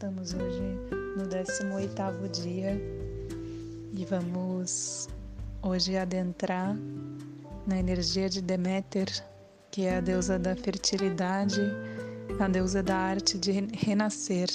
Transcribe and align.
estamos 0.00 0.32
hoje 0.32 0.62
no 1.14 1.28
18º 1.28 2.30
dia 2.30 2.72
e 3.92 4.02
vamos 4.06 5.10
hoje 5.60 5.94
adentrar 5.94 6.74
na 7.66 7.78
energia 7.78 8.26
de 8.26 8.40
Deméter, 8.40 9.08
que 9.70 9.82
é 9.82 9.98
a 9.98 10.00
deusa 10.00 10.38
da 10.38 10.56
fertilidade, 10.56 11.60
a 12.40 12.48
deusa 12.48 12.82
da 12.82 12.96
arte 12.96 13.36
de 13.36 13.52
renascer. 13.76 14.48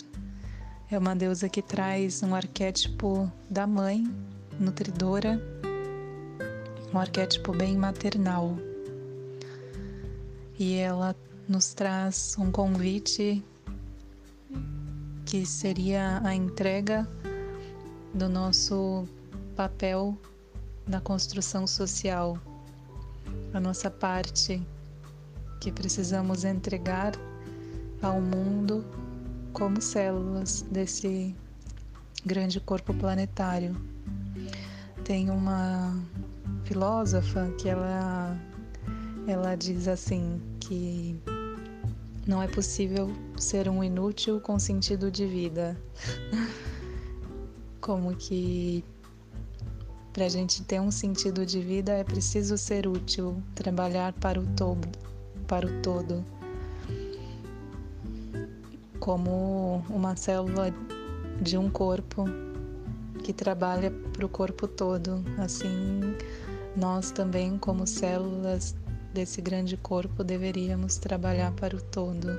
É 0.90 0.98
uma 0.98 1.16
deusa 1.16 1.48
que 1.48 1.62
traz 1.62 2.24
um 2.24 2.34
arquétipo 2.34 3.32
da 3.48 3.68
mãe, 3.68 4.04
nutridora, 4.60 5.40
um 6.92 6.98
arquétipo 6.98 7.52
bem 7.52 7.78
maternal. 7.78 8.58
E 10.58 10.74
ela 10.74 11.16
nos 11.48 11.72
traz 11.76 12.36
um 12.40 12.52
convite 12.52 13.46
que 15.36 15.46
seria 15.46 16.22
a 16.24 16.34
entrega 16.34 17.06
do 18.14 18.30
nosso 18.30 19.06
papel 19.54 20.18
na 20.88 21.02
construção 21.02 21.68
social, 21.68 22.40
a 23.54 23.60
nossa 23.60 23.92
parte 23.92 24.66
que 25.60 25.74
precisamos 25.74 26.46
entregar 26.46 27.12
ao 28.02 28.22
mundo 28.22 28.86
como 29.52 29.82
células 29.82 30.62
desse 30.72 31.36
grande 32.26 32.62
corpo 32.62 32.94
planetário. 32.94 33.76
Tem 35.04 35.30
uma 35.30 36.02
filósofa 36.64 37.52
que 37.60 37.68
ela 37.68 38.40
ela 39.28 39.56
diz 39.56 39.90
assim 39.90 40.42
que 40.62 41.20
não 42.28 42.42
é 42.42 42.48
possível 42.48 43.12
ser 43.38 43.70
um 43.70 43.84
inútil 43.84 44.42
com 44.42 44.58
sentido 44.58 45.12
de 45.12 45.26
vida. 45.26 45.78
Como 47.80 48.16
que 48.16 48.84
para 50.12 50.26
a 50.26 50.30
gente 50.30 50.64
ter 50.64 50.80
um 50.80 50.90
sentido 50.90 51.46
de 51.46 51.60
vida 51.60 51.92
é 51.92 52.04
preciso 52.04 52.58
ser 52.58 52.88
útil, 52.88 53.44
trabalhar 53.54 54.14
para 54.14 54.40
o 54.40 54.46
todo, 54.56 54.88
para 55.46 55.68
o 55.68 55.82
todo. 55.82 56.24
Como 59.00 59.84
uma 59.90 60.16
célula 60.16 60.74
de 61.42 61.58
um 61.58 61.70
corpo 61.70 62.26
que 63.24 63.34
trabalha 63.34 63.92
para 64.14 64.26
o 64.26 64.30
corpo 64.30 64.68
todo. 64.68 65.24
Assim, 65.38 66.16
nós 66.76 67.12
também, 67.12 67.58
como 67.58 67.86
células 67.86 68.76
desse 69.16 69.42
grande 69.42 69.78
corpo 69.78 70.26
deveríamos 70.26 70.98
trabalhar 70.98 71.54
para 71.54 71.74
o 71.74 71.82
todo, 71.82 72.38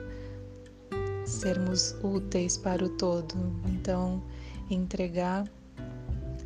sermos 1.25 1.97
úteis 2.03 2.59
para 2.59 2.85
o 2.85 2.91
todo. 2.91 3.35
Então, 3.67 4.23
entregar 4.71 5.49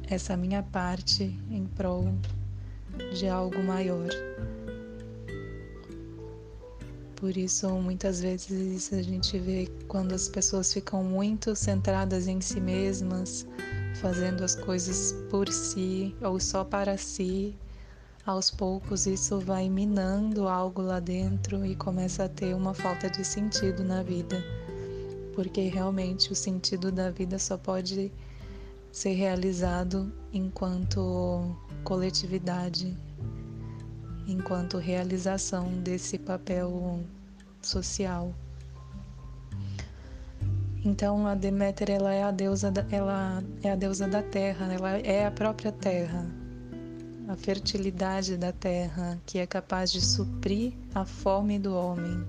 essa 0.08 0.36
minha 0.36 0.62
parte 0.62 1.36
em 1.50 1.66
prol 1.66 2.14
de 3.12 3.26
algo 3.28 3.60
maior. 3.60 4.08
Por 7.16 7.36
isso, 7.36 7.68
muitas 7.70 8.20
vezes 8.20 8.92
a 8.92 9.02
gente 9.02 9.36
vê 9.36 9.68
quando 9.88 10.12
as 10.12 10.28
pessoas 10.28 10.72
ficam 10.72 11.02
muito 11.02 11.56
centradas 11.56 12.28
em 12.28 12.40
si 12.40 12.60
mesmas, 12.60 13.46
fazendo 13.96 14.44
as 14.44 14.54
coisas 14.54 15.12
por 15.28 15.48
si 15.48 16.14
ou 16.22 16.38
só 16.38 16.64
para 16.64 16.96
si, 16.96 17.54
aos 18.30 18.48
poucos 18.48 19.06
isso 19.06 19.40
vai 19.40 19.68
minando 19.68 20.46
algo 20.46 20.82
lá 20.82 21.00
dentro 21.00 21.66
e 21.66 21.74
começa 21.74 22.24
a 22.24 22.28
ter 22.28 22.54
uma 22.54 22.72
falta 22.72 23.10
de 23.10 23.24
sentido 23.24 23.82
na 23.82 24.04
vida, 24.04 24.42
porque 25.34 25.62
realmente 25.62 26.32
o 26.32 26.36
sentido 26.36 26.92
da 26.92 27.10
vida 27.10 27.40
só 27.40 27.58
pode 27.58 28.12
ser 28.92 29.14
realizado 29.14 30.12
enquanto 30.32 31.56
coletividade, 31.82 32.96
enquanto 34.28 34.78
realização 34.78 35.80
desse 35.82 36.16
papel 36.16 37.00
social. 37.60 38.32
Então 40.84 41.26
a 41.26 41.34
Deméter 41.34 41.90
ela 41.90 42.14
é 42.14 42.22
a 42.22 42.30
deusa 42.30 42.70
da, 42.70 42.86
ela 42.92 43.42
é 43.62 43.72
a 43.72 43.76
deusa 43.76 44.06
da 44.06 44.22
terra, 44.22 44.72
ela 44.72 44.98
é 44.98 45.26
a 45.26 45.30
própria 45.32 45.72
terra 45.72 46.39
a 47.30 47.36
fertilidade 47.36 48.36
da 48.36 48.50
terra, 48.50 49.16
que 49.24 49.38
é 49.38 49.46
capaz 49.46 49.92
de 49.92 50.04
suprir 50.04 50.72
a 50.92 51.04
fome 51.04 51.60
do 51.60 51.72
homem. 51.72 52.26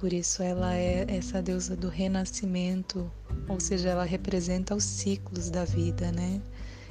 Por 0.00 0.12
isso 0.12 0.42
ela 0.42 0.74
é 0.74 1.06
essa 1.08 1.40
deusa 1.40 1.76
do 1.76 1.88
renascimento, 1.88 3.08
ou 3.48 3.60
seja, 3.60 3.90
ela 3.90 4.04
representa 4.04 4.74
os 4.74 4.82
ciclos 4.82 5.50
da 5.50 5.64
vida, 5.64 6.10
né? 6.10 6.42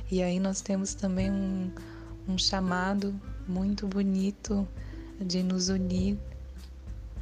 E 0.10 0.24
aí 0.24 0.40
nós 0.40 0.62
temos 0.62 0.94
também 0.94 1.30
um, 1.30 1.70
um 2.30 2.38
chamado 2.38 3.14
muito 3.46 3.86
bonito 3.86 4.66
de 5.20 5.44
nos 5.44 5.68
unir 5.68 6.18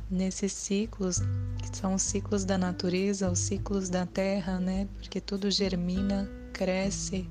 nesses 0.08 0.53
ciclos, 0.53 1.19
que 1.58 1.75
são 1.75 1.96
os 1.96 2.03
ciclos 2.03 2.46
da 2.46 2.59
natureza, 2.59 3.31
os 3.31 3.40
ciclos 3.40 3.90
da 3.90 4.06
terra, 4.06 4.59
né? 4.59 4.88
Porque 5.00 5.19
tudo 5.19 5.50
germina, 5.50 6.30
cresce, 6.53 7.28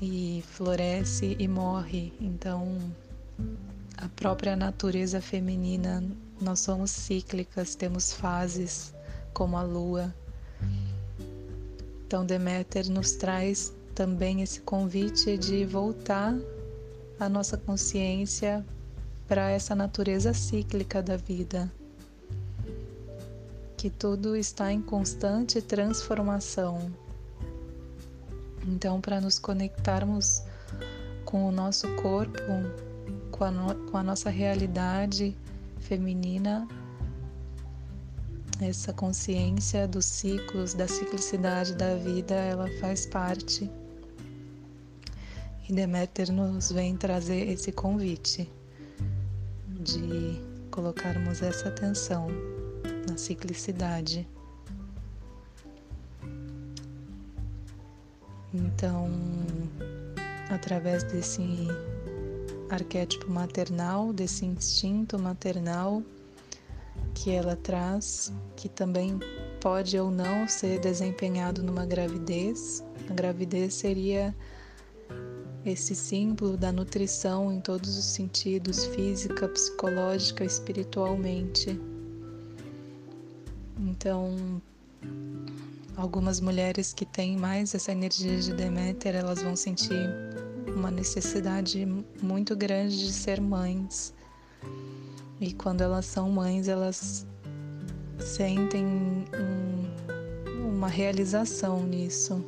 e 0.00 0.42
floresce 0.46 1.36
e 1.38 1.48
morre. 1.48 2.12
Então, 2.20 2.78
a 3.96 4.08
própria 4.08 4.56
natureza 4.56 5.20
feminina, 5.20 6.04
nós 6.40 6.60
somos 6.60 6.90
cíclicas, 6.90 7.74
temos 7.74 8.12
fases 8.12 8.94
como 9.32 9.56
a 9.56 9.62
lua. 9.62 10.14
Então, 12.06 12.24
Deméter 12.24 12.88
nos 12.88 13.12
traz 13.12 13.72
também 13.94 14.42
esse 14.42 14.60
convite 14.60 15.36
de 15.36 15.64
voltar 15.64 16.34
a 17.18 17.28
nossa 17.28 17.56
consciência 17.56 18.64
para 19.26 19.50
essa 19.50 19.74
natureza 19.74 20.32
cíclica 20.32 21.02
da 21.02 21.16
vida, 21.16 21.70
que 23.76 23.90
tudo 23.90 24.36
está 24.36 24.72
em 24.72 24.80
constante 24.80 25.60
transformação. 25.60 26.90
Então, 28.68 29.00
para 29.00 29.18
nos 29.18 29.38
conectarmos 29.38 30.42
com 31.24 31.48
o 31.48 31.52
nosso 31.52 31.88
corpo, 31.96 32.38
com 33.30 33.44
a, 33.44 33.50
no, 33.50 33.74
com 33.90 33.96
a 33.96 34.02
nossa 34.02 34.28
realidade 34.28 35.34
feminina, 35.80 36.68
essa 38.60 38.92
consciência 38.92 39.88
dos 39.88 40.04
ciclos, 40.04 40.74
da 40.74 40.86
ciclicidade 40.86 41.74
da 41.74 41.94
vida, 41.96 42.34
ela 42.34 42.68
faz 42.78 43.06
parte. 43.06 43.70
E 45.66 45.72
Deméter 45.72 46.30
nos 46.30 46.70
vem 46.70 46.96
trazer 46.96 47.48
esse 47.48 47.72
convite 47.72 48.50
de 49.80 50.42
colocarmos 50.70 51.40
essa 51.40 51.68
atenção 51.68 52.28
na 53.08 53.16
ciclicidade. 53.16 54.28
Então, 58.52 59.10
através 60.50 61.02
desse 61.04 61.42
arquétipo 62.70 63.30
maternal, 63.30 64.12
desse 64.12 64.44
instinto 64.44 65.18
maternal 65.18 66.02
que 67.14 67.30
ela 67.30 67.56
traz, 67.56 68.32
que 68.56 68.68
também 68.68 69.18
pode 69.60 69.98
ou 69.98 70.10
não 70.10 70.46
ser 70.46 70.78
desempenhado 70.80 71.62
numa 71.62 71.84
gravidez. 71.84 72.84
A 73.10 73.12
gravidez 73.12 73.74
seria 73.74 74.34
esse 75.64 75.94
símbolo 75.94 76.56
da 76.56 76.72
nutrição 76.72 77.52
em 77.52 77.60
todos 77.60 77.98
os 77.98 78.04
sentidos, 78.04 78.84
física, 78.86 79.48
psicológica, 79.48 80.44
espiritualmente. 80.44 81.78
Então, 83.78 84.60
Algumas 85.96 86.40
mulheres 86.40 86.92
que 86.92 87.04
têm 87.04 87.36
mais 87.36 87.74
essa 87.74 87.90
energia 87.90 88.38
de 88.38 88.52
Deméter, 88.52 89.16
elas 89.16 89.42
vão 89.42 89.56
sentir 89.56 90.08
uma 90.74 90.90
necessidade 90.90 91.86
muito 92.22 92.54
grande 92.54 92.98
de 92.98 93.12
ser 93.12 93.40
mães. 93.40 94.14
E 95.40 95.52
quando 95.52 95.80
elas 95.80 96.06
são 96.06 96.30
mães, 96.30 96.68
elas 96.68 97.26
sentem 98.20 98.84
um, 98.84 100.68
uma 100.76 100.88
realização 100.88 101.82
nisso, 101.84 102.44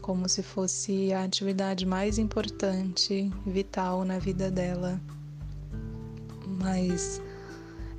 como 0.00 0.28
se 0.28 0.42
fosse 0.42 1.12
a 1.12 1.24
atividade 1.24 1.84
mais 1.84 2.18
importante, 2.18 3.30
vital 3.46 4.04
na 4.04 4.18
vida 4.18 4.50
dela. 4.50 5.00
Mas 6.46 7.20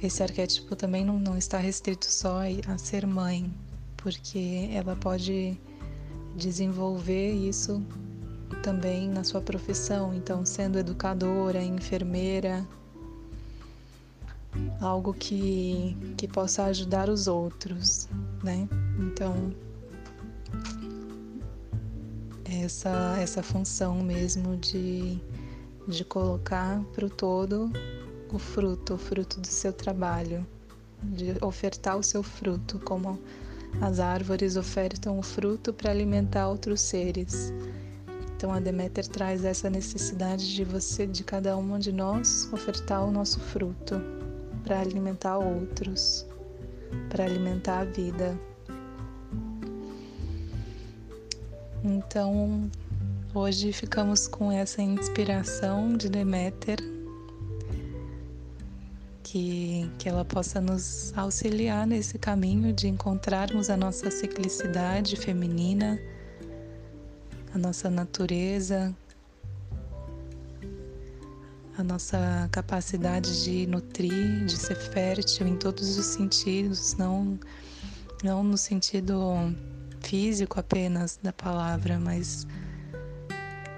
esse 0.01 0.23
arquétipo 0.23 0.75
também 0.75 1.05
não, 1.05 1.19
não 1.19 1.37
está 1.37 1.57
restrito 1.57 2.05
só 2.05 2.41
a 2.67 2.77
ser 2.77 3.05
mãe 3.05 3.51
porque 4.01 4.69
ela 4.73 4.95
pode 4.95 5.57
desenvolver 6.35 7.33
isso 7.33 7.81
também 8.63 9.09
na 9.09 9.23
sua 9.23 9.41
profissão, 9.41 10.13
então 10.13 10.45
sendo 10.45 10.77
educadora, 10.77 11.61
enfermeira, 11.61 12.67
algo 14.79 15.13
que, 15.13 15.95
que 16.17 16.27
possa 16.27 16.65
ajudar 16.65 17.09
os 17.09 17.27
outros, 17.27 18.09
né? 18.43 18.67
Então, 18.99 19.53
essa, 22.45 23.15
essa 23.19 23.41
função 23.41 24.03
mesmo 24.03 24.57
de, 24.57 25.17
de 25.87 26.03
colocar 26.03 26.83
para 26.93 27.05
o 27.05 27.09
todo 27.09 27.71
o 28.31 28.39
fruto, 28.39 28.95
o 28.95 28.97
fruto 28.97 29.39
do 29.39 29.47
seu 29.47 29.73
trabalho, 29.73 30.45
de 31.03 31.35
ofertar 31.41 31.97
o 31.97 32.03
seu 32.03 32.23
fruto, 32.23 32.79
como 32.79 33.19
as 33.79 33.99
árvores 33.99 34.57
ofertam 34.57 35.17
o 35.17 35.21
fruto 35.21 35.73
para 35.73 35.91
alimentar 35.91 36.47
outros 36.47 36.81
seres. 36.81 37.53
Então 38.35 38.51
a 38.51 38.59
Deméter 38.59 39.07
traz 39.07 39.45
essa 39.45 39.69
necessidade 39.69 40.53
de 40.53 40.63
você, 40.63 41.05
de 41.05 41.23
cada 41.23 41.55
uma 41.55 41.79
de 41.79 41.91
nós, 41.91 42.49
ofertar 42.51 43.05
o 43.05 43.11
nosso 43.11 43.39
fruto 43.39 44.01
para 44.63 44.79
alimentar 44.79 45.37
outros, 45.37 46.25
para 47.09 47.25
alimentar 47.25 47.79
a 47.79 47.85
vida. 47.85 48.37
Então, 51.83 52.69
hoje 53.33 53.71
ficamos 53.73 54.27
com 54.27 54.51
essa 54.51 54.81
inspiração 54.81 55.97
de 55.97 56.09
Deméter, 56.09 56.77
que, 59.23 59.89
que 59.97 60.09
ela 60.09 60.25
possa 60.25 60.59
nos 60.59 61.13
auxiliar 61.15 61.85
nesse 61.87 62.17
caminho 62.17 62.73
de 62.73 62.87
encontrarmos 62.87 63.69
a 63.69 63.77
nossa 63.77 64.09
ciclicidade 64.11 65.15
feminina, 65.15 65.99
a 67.53 67.57
nossa 67.57 67.89
natureza, 67.89 68.95
a 71.77 71.83
nossa 71.83 72.47
capacidade 72.51 73.43
de 73.43 73.65
nutrir, 73.67 74.45
de 74.45 74.57
ser 74.57 74.75
fértil 74.75 75.47
em 75.47 75.57
todos 75.57 75.97
os 75.97 76.05
sentidos, 76.05 76.95
não, 76.95 77.39
não 78.23 78.43
no 78.43 78.57
sentido 78.57 79.15
físico 80.01 80.59
apenas 80.59 81.19
da 81.21 81.31
palavra, 81.31 81.99
mas 81.99 82.45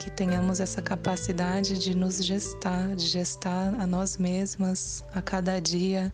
que 0.03 0.11
tenhamos 0.11 0.59
essa 0.59 0.81
capacidade 0.81 1.79
de 1.79 1.95
nos 1.95 2.21
gestar, 2.21 2.93
de 2.93 3.05
gestar 3.05 3.73
a 3.79 3.87
nós 3.87 4.17
mesmas 4.17 5.01
a 5.13 5.21
cada 5.21 5.61
dia 5.61 6.13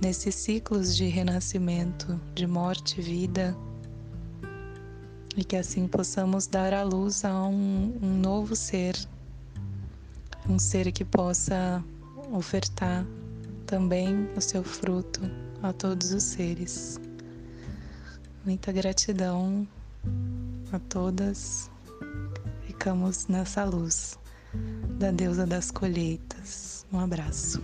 nesses 0.00 0.36
ciclos 0.36 0.94
de 0.94 1.06
renascimento, 1.06 2.20
de 2.32 2.46
morte 2.46 3.00
e 3.00 3.02
vida, 3.02 3.56
e 5.36 5.42
que 5.42 5.56
assim 5.56 5.88
possamos 5.88 6.46
dar 6.46 6.72
à 6.72 6.84
luz 6.84 7.24
a 7.24 7.34
um, 7.42 7.98
um 8.00 8.20
novo 8.20 8.54
ser, 8.54 8.96
um 10.48 10.56
ser 10.56 10.92
que 10.92 11.04
possa 11.04 11.82
ofertar 12.30 13.04
também 13.66 14.28
o 14.36 14.40
seu 14.40 14.62
fruto 14.62 15.20
a 15.60 15.72
todos 15.72 16.12
os 16.12 16.22
seres. 16.22 17.00
Muita 18.44 18.70
gratidão 18.70 19.66
a 20.70 20.78
todas. 20.78 21.68
Ficamos 22.84 23.28
nessa 23.28 23.64
luz 23.64 24.18
da 24.98 25.10
deusa 25.10 25.46
das 25.46 25.70
colheitas. 25.70 26.84
Um 26.92 27.00
abraço. 27.00 27.62